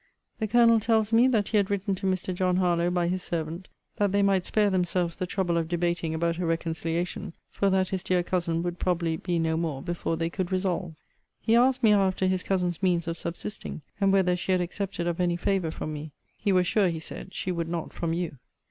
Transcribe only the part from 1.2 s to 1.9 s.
that he had